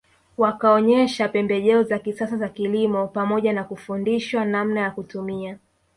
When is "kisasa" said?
1.99-2.37